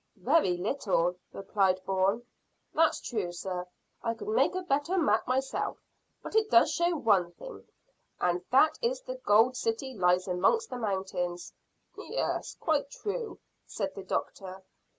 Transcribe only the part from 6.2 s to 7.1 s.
but it does show